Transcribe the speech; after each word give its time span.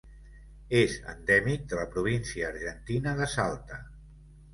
És 0.77 0.95
endèmic 1.11 1.67
de 1.73 1.77
la 1.79 1.83
província 1.91 2.47
argentina 2.53 3.13
de 3.21 3.29
Salta. 3.35 3.79